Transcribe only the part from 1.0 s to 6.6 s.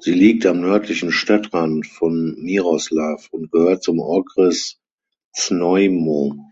Stadtrand von Miroslav und gehört zum Okres Znojmo.